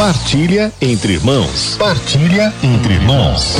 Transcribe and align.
Partilha 0.00 0.72
entre 0.80 1.12
irmãos. 1.12 1.76
Partilha 1.76 2.54
entre 2.62 2.94
irmãos. 2.94 3.54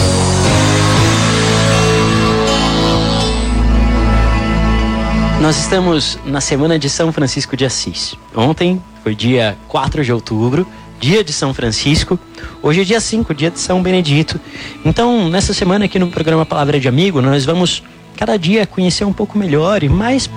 Nós 5.43 5.59
estamos 5.59 6.19
na 6.25 6.41
semana 6.41 6.79
de 6.79 6.89
São 6.89 7.13
Francisco 7.13 7.55
de 7.59 7.67
Assis. 7.67 8.15
Ontem 8.35 8.83
foi 9.03 9.15
dia 9.15 9.55
4 9.69 10.03
de 10.03 10.15
outubro, 10.15 10.67
dia 10.99 11.23
de 11.23 11.31
São 11.31 11.53
Francisco. 11.53 12.19
Hoje 12.63 12.81
é 12.81 12.85
dia 12.85 13.03
5, 13.03 13.35
dia 13.35 13.51
de 13.51 13.61
São 13.61 13.83
Benedito. 13.83 14.41
Então, 14.83 15.29
nessa 15.29 15.53
semana 15.53 15.85
aqui 15.85 15.99
no 15.99 16.09
programa 16.09 16.47
Palavra 16.47 16.81
de 16.81 16.89
Amigo, 16.89 17.21
nós 17.21 17.45
vamos 17.45 17.83
cada 18.17 18.39
dia 18.39 18.67
conhecer 18.67 19.05
um 19.05 19.13
pouco 19.13 19.37
melhor 19.37 19.83
e 19.83 19.91
mais 19.91 20.31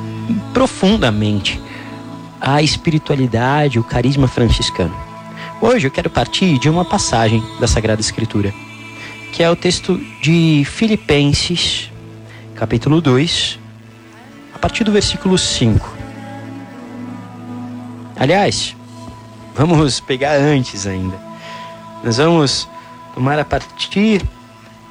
profundamente 0.54 1.62
a 2.42 2.62
espiritualidade, 2.62 3.80
o 3.80 3.84
carisma 3.86 4.28
franciscano. 4.28 5.13
Hoje 5.66 5.88
eu 5.88 5.92
quero 5.92 6.10
partir 6.10 6.60
de 6.60 6.70
uma 6.70 6.84
passagem 6.84 7.42
da 7.58 7.66
Sagrada 7.68 8.02
Escritura, 8.02 8.54
que 9.32 9.42
é 9.42 9.50
o 9.50 9.56
texto 9.56 9.98
de 10.22 10.66
Filipenses, 10.66 11.90
capítulo 12.54 13.00
2, 13.00 13.58
a 14.54 14.60
partir 14.60 14.84
do 14.84 14.92
versículo 14.92 15.38
5. 15.38 15.98
Aliás, 18.18 18.76
vamos 19.56 20.02
pegar 20.02 20.34
antes 20.34 20.86
ainda. 20.86 21.18
Nós 22.04 22.18
vamos 22.18 22.68
tomar 23.16 23.40
a 23.40 23.46
partir 23.46 24.22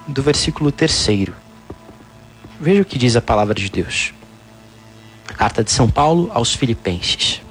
do 0.08 0.22
versículo 0.22 0.72
3. 0.72 1.28
Veja 2.58 2.80
o 2.80 2.86
que 2.86 2.96
diz 2.96 3.14
a 3.14 3.20
palavra 3.20 3.54
de 3.54 3.70
Deus. 3.70 4.14
A 5.28 5.34
carta 5.34 5.62
de 5.62 5.70
São 5.70 5.90
Paulo 5.90 6.30
aos 6.32 6.54
Filipenses. 6.54 7.42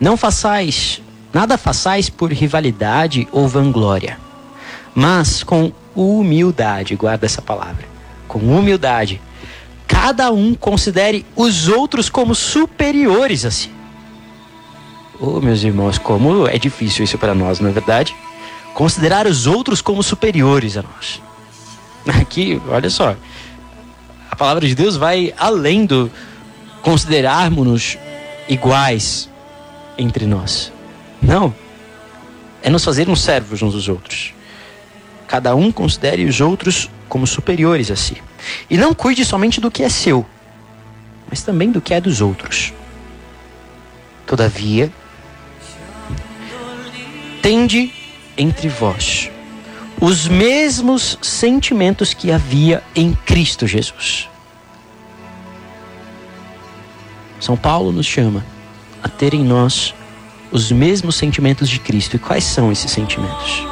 Não 0.00 0.16
façais, 0.16 1.01
nada 1.32 1.56
façais 1.56 2.10
por 2.10 2.32
rivalidade 2.32 3.26
ou 3.32 3.48
vanglória, 3.48 4.18
mas 4.94 5.42
com 5.42 5.72
humildade, 5.94 6.96
guarda 6.96 7.26
essa 7.26 7.42
palavra, 7.42 7.86
com 8.28 8.38
humildade, 8.38 9.20
cada 9.86 10.30
um 10.32 10.54
considere 10.54 11.24
os 11.36 11.68
outros 11.68 12.08
como 12.08 12.34
superiores 12.34 13.44
a 13.44 13.50
si. 13.50 13.70
Oh, 15.20 15.40
meus 15.40 15.62
irmãos, 15.62 15.98
como 15.98 16.48
é 16.48 16.58
difícil 16.58 17.04
isso 17.04 17.16
para 17.16 17.34
nós, 17.34 17.60
não 17.60 17.70
é 17.70 17.72
verdade? 17.72 18.14
Considerar 18.74 19.26
os 19.26 19.46
outros 19.46 19.80
como 19.80 20.02
superiores 20.02 20.76
a 20.76 20.82
nós. 20.82 21.22
Aqui, 22.20 22.60
olha 22.68 22.90
só, 22.90 23.14
a 24.30 24.34
palavra 24.34 24.66
de 24.66 24.74
Deus 24.74 24.96
vai 24.96 25.32
além 25.38 25.86
do 25.86 26.10
considerarmos-nos 26.82 27.98
iguais 28.48 29.28
entre 29.96 30.26
nós. 30.26 30.72
Não. 31.22 31.54
É 32.62 32.68
nos 32.68 32.84
fazermos 32.84 33.22
servos 33.22 33.62
uns 33.62 33.72
dos 33.72 33.88
outros. 33.88 34.34
Cada 35.26 35.54
um 35.54 35.70
considere 35.70 36.24
os 36.24 36.40
outros 36.40 36.90
como 37.08 37.26
superiores 37.26 37.90
a 37.90 37.96
si. 37.96 38.22
E 38.68 38.76
não 38.76 38.92
cuide 38.92 39.24
somente 39.24 39.60
do 39.60 39.70
que 39.70 39.82
é 39.82 39.88
seu, 39.88 40.26
mas 41.28 41.42
também 41.42 41.70
do 41.70 41.80
que 41.80 41.94
é 41.94 42.00
dos 42.00 42.20
outros. 42.20 42.72
Todavia, 44.26 44.92
tende 47.40 47.92
entre 48.36 48.68
vós 48.68 49.30
os 50.00 50.26
mesmos 50.26 51.16
sentimentos 51.22 52.12
que 52.12 52.32
havia 52.32 52.82
em 52.94 53.14
Cristo 53.14 53.68
Jesus. 53.68 54.28
São 57.38 57.56
Paulo 57.56 57.92
nos 57.92 58.06
chama 58.06 58.44
a 59.00 59.08
ter 59.08 59.32
em 59.32 59.44
nós 59.44 59.94
os 60.52 60.70
mesmos 60.70 61.16
sentimentos 61.16 61.68
de 61.68 61.80
Cristo. 61.80 62.16
E 62.16 62.18
quais 62.18 62.44
são 62.44 62.70
esses 62.70 62.90
sentimentos? 62.90 63.66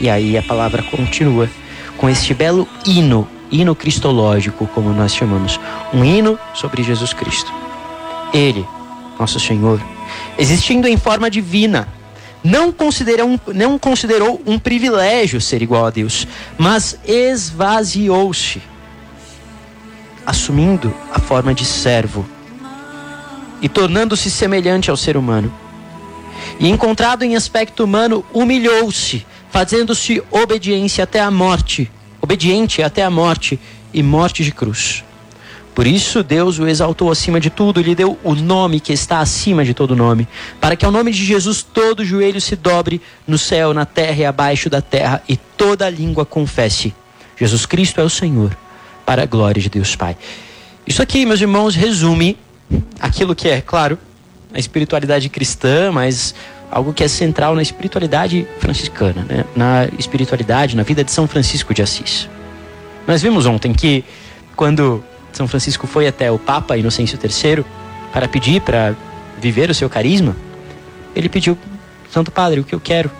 E 0.00 0.08
aí 0.08 0.38
a 0.38 0.42
palavra 0.42 0.82
continua 0.84 1.50
com 1.96 2.08
este 2.08 2.32
belo 2.32 2.66
hino, 2.86 3.28
hino 3.50 3.74
cristológico, 3.74 4.66
como 4.68 4.92
nós 4.92 5.14
chamamos, 5.14 5.58
um 5.92 6.04
hino 6.04 6.38
sobre 6.54 6.82
Jesus 6.82 7.12
Cristo. 7.12 7.52
Ele, 8.32 8.64
nosso 9.18 9.40
Senhor, 9.40 9.80
existindo 10.38 10.86
em 10.86 10.96
forma 10.96 11.28
divina, 11.28 11.88
não 12.44 12.70
considerou, 12.70 13.38
não 13.52 13.78
considerou 13.78 14.40
um 14.46 14.58
privilégio 14.58 15.40
ser 15.40 15.60
igual 15.60 15.86
a 15.86 15.90
Deus, 15.90 16.28
mas 16.56 16.96
esvaziou-se, 17.04 18.62
assumindo 20.24 20.94
a 21.12 21.18
forma 21.18 21.52
de 21.52 21.64
servo 21.64 22.24
e 23.60 23.68
tornando-se 23.68 24.30
semelhante 24.30 24.88
ao 24.88 24.96
ser 24.96 25.16
humano. 25.16 25.52
E 26.58 26.68
encontrado 26.68 27.22
em 27.22 27.36
aspecto 27.36 27.84
humano, 27.84 28.24
humilhou-se, 28.32 29.24
fazendo-se 29.50 30.22
obediência 30.30 31.04
até 31.04 31.20
a 31.20 31.30
morte, 31.30 31.90
obediente 32.20 32.82
até 32.82 33.02
a 33.04 33.10
morte 33.10 33.58
e 33.94 34.02
morte 34.02 34.42
de 34.42 34.52
cruz. 34.52 35.04
Por 35.78 35.86
isso 35.86 36.24
Deus 36.24 36.58
o 36.58 36.66
exaltou 36.66 37.08
acima 37.08 37.38
de 37.38 37.50
tudo 37.50 37.78
e 37.78 37.84
lhe 37.84 37.94
deu 37.94 38.18
o 38.24 38.34
nome 38.34 38.80
que 38.80 38.92
está 38.92 39.20
acima 39.20 39.64
de 39.64 39.72
todo 39.72 39.94
nome, 39.94 40.26
para 40.60 40.74
que 40.74 40.84
ao 40.84 40.90
nome 40.90 41.12
de 41.12 41.24
Jesus 41.24 41.62
todo 41.62 42.04
joelho 42.04 42.40
se 42.40 42.56
dobre 42.56 43.00
no 43.24 43.38
céu, 43.38 43.72
na 43.72 43.86
terra 43.86 44.16
e 44.16 44.24
abaixo 44.24 44.68
da 44.68 44.82
terra, 44.82 45.22
e 45.28 45.36
toda 45.36 45.88
língua 45.88 46.26
confesse: 46.26 46.92
Jesus 47.36 47.64
Cristo 47.64 48.00
é 48.00 48.04
o 48.04 48.10
Senhor, 48.10 48.56
para 49.06 49.22
a 49.22 49.26
glória 49.26 49.62
de 49.62 49.70
Deus 49.70 49.94
Pai. 49.94 50.16
Isso 50.84 51.00
aqui, 51.00 51.24
meus 51.24 51.40
irmãos, 51.40 51.76
resume 51.76 52.36
aquilo 52.98 53.32
que 53.32 53.48
é, 53.48 53.60
claro, 53.60 53.96
a 54.52 54.58
espiritualidade 54.58 55.28
cristã, 55.28 55.92
mas 55.92 56.34
algo 56.70 56.92
que 56.92 57.02
é 57.02 57.08
central 57.08 57.54
na 57.54 57.62
espiritualidade 57.62 58.46
franciscana, 58.58 59.24
né? 59.28 59.44
na 59.56 59.88
espiritualidade, 59.98 60.76
na 60.76 60.82
vida 60.82 61.02
de 61.02 61.10
São 61.10 61.26
Francisco 61.26 61.72
de 61.72 61.82
Assis. 61.82 62.28
Nós 63.06 63.22
vimos 63.22 63.46
ontem 63.46 63.72
que 63.72 64.04
quando 64.54 65.02
São 65.32 65.48
Francisco 65.48 65.86
foi 65.86 66.06
até 66.06 66.30
o 66.30 66.38
Papa 66.38 66.76
Inocêncio 66.76 67.18
III 67.22 67.64
para 68.12 68.28
pedir 68.28 68.60
para 68.60 68.94
viver 69.40 69.70
o 69.70 69.74
seu 69.74 69.88
carisma, 69.88 70.36
ele 71.14 71.28
pediu, 71.28 71.56
Santo 72.10 72.30
Padre, 72.30 72.60
o 72.60 72.64
que 72.64 72.74
eu 72.74 72.80
quero 72.80 73.10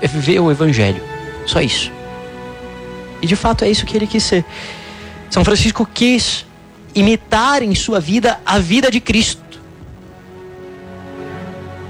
é 0.00 0.06
viver 0.06 0.40
o 0.40 0.50
Evangelho, 0.50 1.02
só 1.46 1.60
isso. 1.60 1.92
E 3.20 3.26
de 3.26 3.36
fato 3.36 3.64
é 3.64 3.70
isso 3.70 3.84
que 3.84 3.96
ele 3.96 4.06
quis 4.06 4.22
ser. 4.22 4.44
São 5.28 5.44
Francisco 5.44 5.86
quis 5.92 6.46
imitar 6.94 7.62
em 7.62 7.74
sua 7.74 8.00
vida 8.00 8.40
a 8.44 8.58
vida 8.58 8.90
de 8.90 9.00
Cristo. 9.00 9.49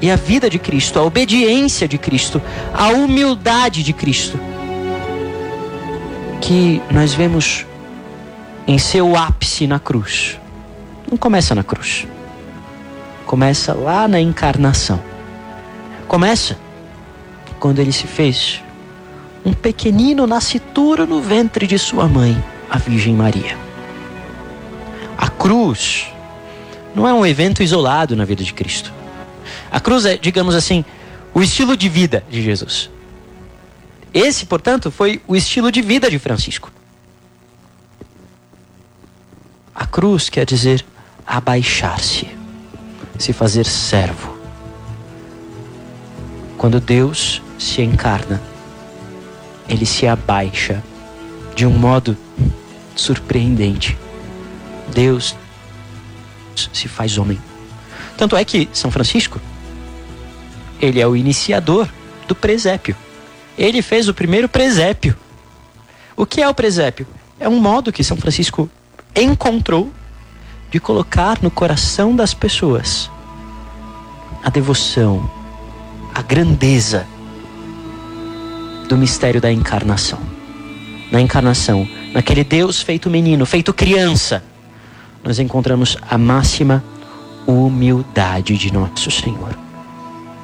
E 0.00 0.10
a 0.10 0.16
vida 0.16 0.48
de 0.48 0.58
Cristo, 0.58 0.98
a 0.98 1.02
obediência 1.02 1.86
de 1.86 1.98
Cristo, 1.98 2.40
a 2.72 2.88
humildade 2.88 3.82
de 3.82 3.92
Cristo, 3.92 4.38
que 6.40 6.80
nós 6.90 7.12
vemos 7.12 7.66
em 8.66 8.78
seu 8.78 9.16
ápice 9.16 9.66
na 9.66 9.78
cruz. 9.78 10.38
Não 11.10 11.18
começa 11.18 11.54
na 11.54 11.62
cruz. 11.62 12.06
Começa 13.26 13.74
lá 13.74 14.08
na 14.08 14.20
encarnação. 14.20 15.00
Começa 16.08 16.56
quando 17.58 17.78
ele 17.78 17.92
se 17.92 18.06
fez 18.06 18.62
um 19.44 19.52
pequenino 19.52 20.26
nascituro 20.26 21.06
no 21.06 21.20
ventre 21.20 21.66
de 21.66 21.78
sua 21.78 22.08
mãe, 22.08 22.42
a 22.68 22.78
Virgem 22.78 23.14
Maria. 23.14 23.56
A 25.16 25.28
cruz 25.28 26.06
não 26.94 27.06
é 27.06 27.12
um 27.12 27.24
evento 27.24 27.62
isolado 27.62 28.16
na 28.16 28.24
vida 28.24 28.42
de 28.42 28.54
Cristo. 28.54 28.92
A 29.70 29.78
cruz 29.80 30.04
é, 30.04 30.16
digamos 30.16 30.54
assim, 30.54 30.84
o 31.32 31.42
estilo 31.42 31.76
de 31.76 31.88
vida 31.88 32.24
de 32.28 32.42
Jesus. 32.42 32.90
Esse, 34.12 34.44
portanto, 34.46 34.90
foi 34.90 35.22
o 35.26 35.36
estilo 35.36 35.70
de 35.70 35.80
vida 35.80 36.10
de 36.10 36.18
Francisco. 36.18 36.72
A 39.74 39.86
cruz 39.86 40.28
quer 40.28 40.44
dizer 40.44 40.84
abaixar-se, 41.26 42.28
se 43.18 43.32
fazer 43.32 43.64
servo. 43.64 44.36
Quando 46.58 46.80
Deus 46.80 47.40
se 47.58 47.80
encarna, 47.80 48.42
ele 49.68 49.86
se 49.86 50.06
abaixa 50.06 50.82
de 51.54 51.64
um 51.64 51.70
modo 51.70 52.16
surpreendente. 52.96 53.96
Deus 54.92 55.36
se 56.72 56.88
faz 56.88 57.16
homem. 57.16 57.40
Tanto 58.16 58.36
é 58.36 58.44
que 58.44 58.68
São 58.72 58.90
Francisco, 58.90 59.40
ele 60.80 61.00
é 61.00 61.06
o 61.06 61.14
iniciador 61.14 61.88
do 62.26 62.34
presépio. 62.34 62.96
Ele 63.58 63.82
fez 63.82 64.08
o 64.08 64.14
primeiro 64.14 64.48
presépio. 64.48 65.16
O 66.16 66.24
que 66.24 66.40
é 66.40 66.48
o 66.48 66.54
presépio? 66.54 67.06
É 67.38 67.48
um 67.48 67.60
modo 67.60 67.92
que 67.92 68.04
São 68.04 68.16
Francisco 68.16 68.70
encontrou 69.14 69.90
de 70.70 70.78
colocar 70.78 71.38
no 71.42 71.50
coração 71.50 72.14
das 72.14 72.32
pessoas 72.32 73.10
a 74.42 74.48
devoção, 74.48 75.30
a 76.14 76.22
grandeza 76.22 77.06
do 78.88 78.96
mistério 78.96 79.40
da 79.40 79.52
encarnação. 79.52 80.18
Na 81.10 81.20
encarnação, 81.20 81.88
naquele 82.14 82.44
Deus 82.44 82.80
feito 82.80 83.10
menino, 83.10 83.44
feito 83.44 83.74
criança, 83.74 84.42
nós 85.24 85.38
encontramos 85.38 85.98
a 86.08 86.16
máxima 86.16 86.82
humildade 87.46 88.56
de 88.56 88.72
nosso 88.72 89.10
Senhor. 89.10 89.69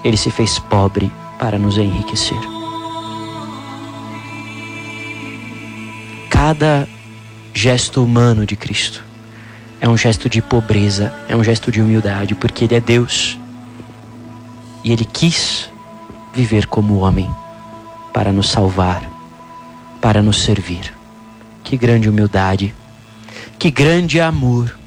Ele 0.06 0.16
se 0.16 0.30
fez 0.30 0.58
pobre 0.58 1.10
para 1.36 1.58
nos 1.58 1.76
enriquecer. 1.76 2.38
Cada 6.30 6.88
gesto 7.52 8.04
humano 8.04 8.46
de 8.46 8.54
Cristo 8.54 9.02
é 9.80 9.88
um 9.88 9.96
gesto 9.96 10.28
de 10.28 10.40
pobreza, 10.40 11.12
é 11.28 11.34
um 11.34 11.42
gesto 11.42 11.72
de 11.72 11.80
humildade, 11.80 12.36
porque 12.36 12.64
Ele 12.64 12.76
é 12.76 12.80
Deus 12.80 13.36
e 14.84 14.92
Ele 14.92 15.04
quis 15.04 15.68
viver 16.32 16.66
como 16.66 16.98
homem 16.98 17.28
para 18.12 18.30
nos 18.30 18.48
salvar, 18.48 19.02
para 20.00 20.22
nos 20.22 20.40
servir. 20.42 20.94
Que 21.64 21.76
grande 21.76 22.08
humildade, 22.08 22.72
que 23.58 23.72
grande 23.72 24.20
amor, 24.20 24.78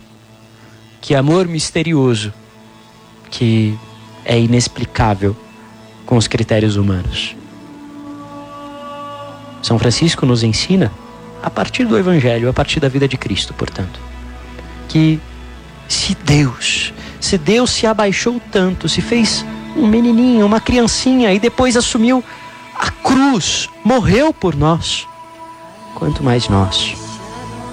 que 1.02 1.14
amor 1.14 1.46
misterioso, 1.46 2.34
que 3.30 3.78
é 4.26 4.40
inexplicável 4.40 5.36
com 6.06 6.18
os 6.18 6.28
critérios 6.28 6.76
humanos. 6.76 7.36
São 9.62 9.78
Francisco 9.78 10.26
nos 10.26 10.44
ensina, 10.44 10.92
a 11.44 11.50
partir 11.50 11.86
do 11.86 11.98
Evangelho, 11.98 12.50
a 12.50 12.54
partir 12.54 12.80
da 12.80 12.90
vida 12.90 13.08
de 13.08 13.18
Cristo, 13.18 13.54
portanto, 13.54 14.00
que 14.88 15.20
se 15.88 16.16
Deus, 16.16 16.94
se 17.20 17.38
Deus 17.38 17.70
se 17.72 17.86
abaixou 17.86 18.42
tanto, 18.52 18.90
se 18.90 19.02
fez 19.02 19.46
um 19.76 19.88
menininho, 19.88 20.46
uma 20.46 20.60
criancinha 20.60 21.34
e 21.34 21.40
depois 21.40 21.78
assumiu 21.78 22.24
a 22.76 22.90
cruz, 22.92 23.70
morreu 23.84 24.34
por 24.34 24.56
nós, 24.56 25.08
quanto 25.96 26.24
mais 26.24 26.48
nós 26.48 26.96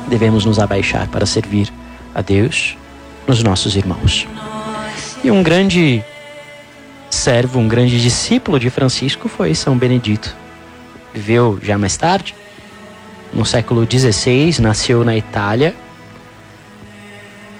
devemos 0.08 0.44
nos 0.44 0.58
abaixar 0.58 1.08
para 1.08 1.26
servir 1.26 1.72
a 2.14 2.20
Deus 2.22 2.76
nos 3.26 3.42
nossos 3.42 3.76
irmãos. 3.76 4.26
E 5.22 5.30
um 5.30 5.42
grande 5.42 6.04
servo, 7.26 7.58
um 7.58 7.66
grande 7.66 8.00
discípulo 8.00 8.56
de 8.56 8.70
Francisco 8.70 9.28
foi 9.28 9.52
São 9.52 9.76
Benedito. 9.76 10.32
Viveu 11.12 11.58
já 11.60 11.76
mais 11.76 11.96
tarde, 11.96 12.36
no 13.34 13.44
século 13.44 13.84
XVI, 13.84 14.62
nasceu 14.62 15.04
na 15.04 15.16
Itália. 15.16 15.74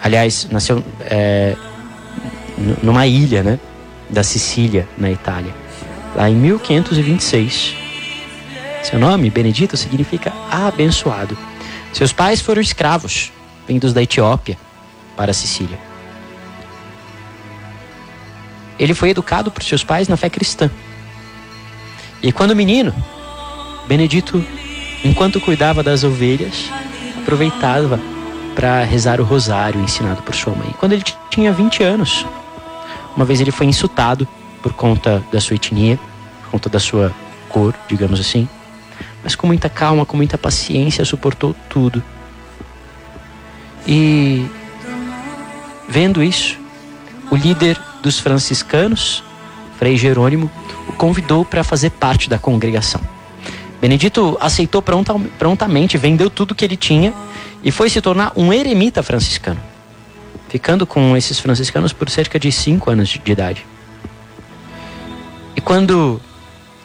Aliás, 0.01 0.47
nasceu 0.53 0.85
é, 1.01 1.57
numa 2.81 3.09
ilha, 3.09 3.43
né? 3.43 3.59
Da 4.09 4.23
Sicília, 4.23 4.87
na 4.97 5.11
Itália. 5.11 5.53
Lá 6.15 6.31
em 6.31 6.37
1526. 6.37 7.75
Seu 8.85 9.01
nome, 9.01 9.31
Benedito, 9.31 9.77
significa 9.77 10.33
abençoado. 10.49 11.37
Seus 11.93 12.13
pais 12.13 12.41
foram 12.41 12.63
escravos, 12.63 13.33
vindos 13.67 13.93
da 13.93 14.01
Etiópia 14.01 14.57
para 15.17 15.33
a 15.33 15.35
Sicília. 15.35 15.86
Ele 18.79 18.95
foi 18.95 19.11
educado 19.11 19.51
por 19.51 19.63
seus 19.63 19.83
pais 19.83 20.09
na 20.09 20.17
fé 20.17 20.29
cristã. 20.29 20.71
E 22.23 22.33
quando 22.33 22.57
menino, 22.57 22.95
Benedito, 23.87 24.45
enquanto 25.05 25.41
cuidava 25.41 25.83
das 25.83 26.03
ovelhas, 26.03 26.71
aproveitava 27.23 28.01
para 28.55 28.83
rezar 28.85 29.21
o 29.21 29.25
rosário 29.25 29.81
ensinado 29.81 30.23
por 30.23 30.35
sua 30.35 30.55
mãe. 30.55 30.75
Quando 30.79 30.93
ele 30.93 31.05
tinha 31.31 31.53
20 31.53 31.83
anos, 31.83 32.27
uma 33.15 33.25
vez 33.25 33.41
ele 33.41 33.51
foi 33.51 33.67
insultado 33.67 34.27
por 34.63 34.73
conta 34.73 35.23
da 35.31 35.41
sua 35.41 35.57
etnia, 35.57 35.99
por 36.43 36.51
conta 36.53 36.69
da 36.69 36.81
sua 36.81 37.15
cor, 37.49 37.75
digamos 37.89 38.19
assim. 38.19 38.49
Mas 39.23 39.35
com 39.35 39.47
muita 39.47 39.69
calma, 39.69 40.07
com 40.07 40.17
muita 40.17 40.37
paciência, 40.37 41.05
suportou 41.05 41.55
tudo. 41.69 42.03
E 43.87 44.47
vendo 45.89 46.23
isso, 46.23 46.59
o 47.31 47.37
líder 47.37 47.81
dos 48.03 48.19
franciscanos, 48.19 49.23
Frei 49.79 49.97
Jerônimo, 49.97 50.51
o 50.89 50.93
convidou 50.93 51.45
para 51.45 51.65
fazer 51.65 51.91
parte 51.91 52.29
da 52.29 52.39
congregação. 52.39 53.01
Benedito 53.81 54.37
aceitou 54.41 54.83
prontamente, 54.83 55.99
vendeu 55.99 56.31
tudo 56.31 56.55
que 56.55 56.65
ele 56.65 56.77
tinha 56.77 57.13
e 57.63 57.71
foi 57.71 57.91
se 57.91 58.01
tornar 58.01 58.33
um 58.37 58.53
eremita 58.53 59.03
franciscano, 59.03 59.61
ficando 60.49 60.87
com 60.87 61.17
esses 61.17 61.39
franciscanos 61.39 61.93
por 61.93 62.09
cerca 62.09 62.39
de 62.39 62.51
cinco 62.51 62.91
anos 62.91 63.09
de 63.09 63.33
idade. 63.33 63.67
E 65.55 65.61
quando 65.61 66.21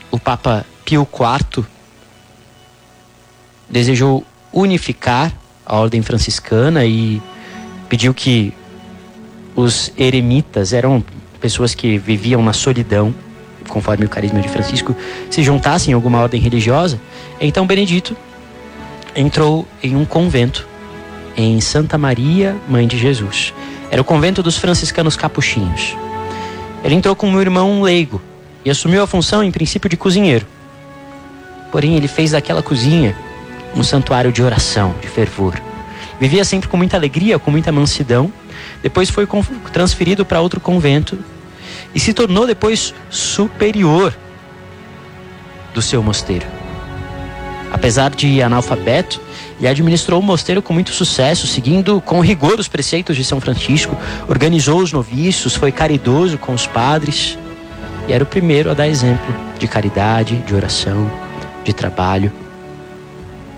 o 0.10 0.20
Papa 0.20 0.66
Pio 0.84 1.08
IV 1.12 1.66
desejou 3.70 4.26
unificar 4.52 5.32
a 5.66 5.78
ordem 5.78 6.02
franciscana 6.02 6.84
e 6.86 7.22
pediu 7.88 8.14
que 8.14 8.54
os 9.56 9.92
eremitas 9.98 10.74
eram 10.74 11.04
pessoas 11.40 11.74
que 11.74 11.98
viviam 11.98 12.44
na 12.44 12.54
solidão, 12.54 13.14
conforme 13.68 14.06
o 14.06 14.10
carisma 14.10 14.40
de 14.40 14.50
Francisco, 14.50 14.96
se 15.30 15.44
juntassem 15.44 15.92
em 15.92 15.96
alguma 15.96 16.20
ordem 16.20 16.40
religiosa. 16.40 17.00
Então 17.40 17.66
Benedito 17.66 18.16
entrou 19.16 19.68
em 19.82 19.96
um 19.96 20.06
convento 20.06 20.68
em 21.36 21.60
Santa 21.62 21.98
Maria, 21.98 22.56
Mãe 22.68 22.88
de 22.88 22.98
Jesus. 22.98 23.54
Era 23.90 24.02
o 24.02 24.06
convento 24.06 24.42
dos 24.44 24.58
franciscanos 24.58 25.16
capuchinhos. 25.16 25.96
Ele 26.84 26.96
entrou 26.96 27.16
com 27.16 27.28
um 27.28 27.42
irmão 27.42 27.82
leigo 27.82 28.22
e 28.64 28.70
assumiu 28.70 29.04
a 29.04 29.08
função, 29.08 29.44
em 29.44 29.52
princípio, 29.52 29.90
de 29.90 29.98
cozinheiro. 29.98 30.46
Porém, 31.72 31.96
ele 31.96 32.08
fez 32.08 32.32
daquela 32.32 32.62
cozinha 32.62 33.16
um 33.76 33.84
santuário 33.84 34.32
de 34.32 34.44
oração, 34.44 34.94
de 35.02 35.08
fervor. 35.08 35.56
Vivia 36.22 36.46
sempre 36.46 36.70
com 36.70 36.78
muita 36.78 36.96
alegria, 36.96 37.38
com 37.40 37.52
muita 37.52 37.72
mansidão 37.72 38.32
depois 38.82 39.10
foi 39.10 39.28
transferido 39.72 40.26
para 40.26 40.42
outro 40.42 40.60
convento 40.60 41.18
e 41.94 42.00
se 42.00 42.14
tornou 42.14 42.48
depois 42.48 42.94
superior 43.10 44.16
do 45.74 45.82
seu 45.82 46.02
mosteiro. 46.02 46.46
Apesar 47.72 48.12
de 48.12 48.42
analfabeto, 48.42 49.22
ele 49.58 49.68
administrou 49.68 50.20
o 50.20 50.24
mosteiro 50.24 50.62
com 50.62 50.74
muito 50.74 50.92
sucesso, 50.92 51.48
seguindo 51.48 52.02
com 52.02 52.20
rigor 52.20 52.60
os 52.60 52.68
preceitos 52.68 53.16
de 53.16 53.24
São 53.24 53.40
Francisco, 53.40 53.98
organizou 54.28 54.80
os 54.80 54.92
noviços, 54.92 55.56
foi 55.56 55.72
caridoso 55.72 56.38
com 56.38 56.54
os 56.54 56.68
padres 56.68 57.38
e 58.08 58.14
era 58.14 58.24
o 58.24 58.28
primeiro 58.28 58.70
a 58.70 58.74
dar 58.74 58.88
exemplo 58.88 59.34
de 59.58 59.68
caridade, 59.68 60.38
de 60.38 60.54
oração, 60.54 61.10
de 61.64 61.72
trabalho. 61.72 62.32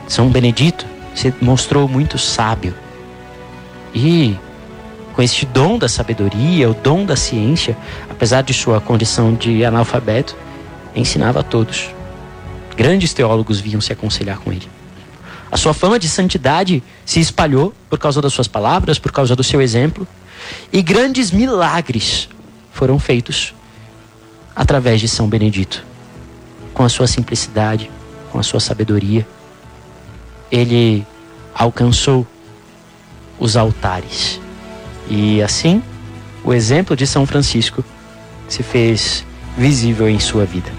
São 0.08 0.30
Benedito 0.30 0.93
se 1.16 1.34
mostrou 1.42 1.88
muito 1.88 2.18
sábio 2.18 2.74
e 3.94 4.36
com 5.14 5.22
este 5.22 5.46
dom 5.46 5.78
da 5.78 5.88
sabedoria, 5.88 6.70
o 6.70 6.74
dom 6.74 7.06
da 7.06 7.16
ciência, 7.16 7.78
apesar 8.10 8.42
de 8.42 8.54
sua 8.54 8.82
condição 8.82 9.34
de 9.34 9.64
analfabeto, 9.64 10.36
ensinava 10.96 11.42
a 11.42 11.44
todos. 11.44 11.90
Grandes 12.76 13.14
teólogos 13.14 13.60
vinham 13.60 13.80
se 13.80 13.94
aconselhar 13.94 14.40
com 14.40 14.52
ele. 14.52 14.68
A 15.52 15.58
sua 15.58 15.74
fama 15.74 16.00
de 16.00 16.10
santidade 16.10 16.82
se 17.06 17.20
espalhou 17.20 17.76
por 17.88 18.00
causa 18.00 18.20
das 18.20 18.34
suas 18.34 18.48
palavras, 18.48 18.98
por 18.98 19.12
causa 19.12 19.36
do 19.36 19.44
seu 19.44 19.62
exemplo, 19.62 20.08
e 20.72 20.82
grandes 20.82 21.30
milagres 21.30 22.28
foram 22.72 22.98
feitos 22.98 23.54
através 24.56 25.00
de 25.00 25.08
São 25.08 25.28
Benedito. 25.28 25.86
Com 26.74 26.84
a 26.84 26.90
sua 26.90 27.06
simplicidade, 27.06 27.92
com 28.32 28.40
a 28.40 28.44
sua 28.44 28.60
sabedoria, 28.60 29.28
ele 30.54 31.04
alcançou 31.56 32.28
os 33.40 33.58
altares 33.58 34.40
e 35.10 35.42
assim, 35.42 35.82
o 36.44 36.54
exemplo 36.54 36.96
de 36.96 37.08
São 37.08 37.26
Francisco 37.26 37.84
se 38.48 38.62
fez 38.62 39.26
visível 39.58 40.08
em 40.08 40.20
sua 40.20 40.46
vida. 40.46 40.72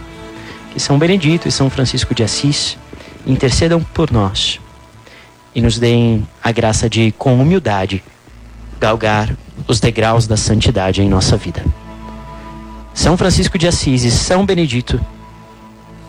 Que 0.72 0.78
São 0.78 0.96
Benedito 0.96 1.48
e 1.48 1.52
São 1.52 1.68
Francisco 1.68 2.14
de 2.14 2.22
Assis 2.22 2.78
intercedam 3.26 3.82
por 3.82 4.12
nós 4.12 4.60
e 5.54 5.60
nos 5.60 5.78
deem 5.78 6.26
a 6.42 6.52
graça 6.52 6.88
de, 6.88 7.12
com 7.12 7.40
humildade, 7.40 8.02
galgar 8.80 9.36
os 9.66 9.80
degraus 9.80 10.26
da 10.26 10.36
santidade 10.36 11.02
em 11.02 11.08
nossa 11.08 11.36
vida. 11.36 11.64
São 12.92 13.16
Francisco 13.16 13.58
de 13.58 13.66
Assis 13.66 14.04
e 14.04 14.10
São 14.10 14.46
Benedito, 14.46 15.00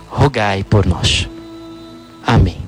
rogai 0.08 0.64
por 0.64 0.86
nós. 0.86 1.28
Amém. 2.26 2.65